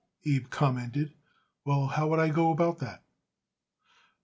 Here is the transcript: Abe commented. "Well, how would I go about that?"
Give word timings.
Abe 0.25 0.49
commented. 0.49 1.13
"Well, 1.63 1.85
how 1.85 2.07
would 2.07 2.17
I 2.17 2.29
go 2.29 2.49
about 2.49 2.79
that?" 2.79 3.03